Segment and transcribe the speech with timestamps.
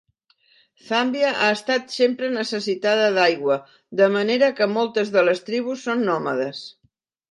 [0.87, 3.61] Zàmbia ha estat sempre necessitada d'aigua,
[4.03, 6.69] de manera que moltes de les tribus són nòmades.